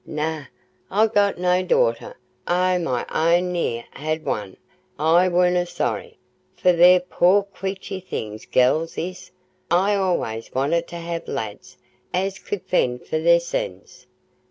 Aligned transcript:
Nay, 0.03 0.47
I'n 0.89 1.09
got 1.09 1.37
no 1.37 1.61
daughter 1.61 2.17
o' 2.47 2.79
my 2.79 3.05
own—ne'er 3.11 3.83
had 3.91 4.25
one—an' 4.25 4.57
I 4.97 5.27
warna 5.29 5.67
sorry, 5.67 6.17
for 6.57 6.73
they're 6.73 6.99
poor 6.99 7.43
queechy 7.43 7.99
things, 7.99 8.47
gells 8.47 8.97
is; 8.97 9.29
I 9.69 9.91
allays 9.91 10.55
wanted 10.55 10.87
to 10.87 10.99
ha' 10.99 11.21
lads, 11.27 11.77
as 12.15 12.39
could 12.39 12.63
fend 12.63 13.05
for 13.05 13.19
theirsens. 13.19 14.07